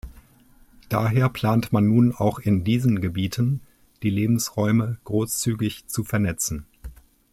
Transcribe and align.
Daher 0.89 1.29
plant 1.29 1.73
man 1.73 1.85
nun 1.87 2.11
auch 2.15 2.39
in 2.39 2.63
diesen 2.63 3.01
Gebieten, 3.01 3.61
die 4.01 4.09
Lebensräume 4.09 4.97
großzügig 5.03 5.85
zu 5.85 6.03
vernetzen. 6.03 6.65